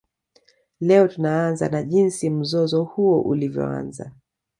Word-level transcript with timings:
Leo 0.79 1.07
tunaanza 1.07 1.69
na 1.69 1.83
jinsi 1.83 2.29
mzozo 2.29 2.83
huo 2.83 3.21
ulivyoanza 3.21 4.11